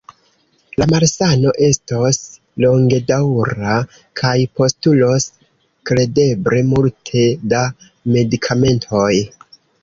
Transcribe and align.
La 0.81 0.85
malsano 0.91 1.51
estos 1.65 2.17
longedaŭra 2.65 3.75
kaj 4.21 4.31
postulos 4.61 5.27
kredeble 5.91 6.65
multe 6.71 7.25
da 7.53 7.61
medikamentoj. 8.17 9.13